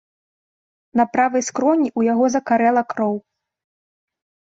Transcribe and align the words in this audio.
На 0.99 1.03
правай 1.15 1.43
скроні 1.49 1.85
ў 1.89 2.11
яго 2.13 2.25
закарэла 2.37 2.83
кроў. 2.95 3.15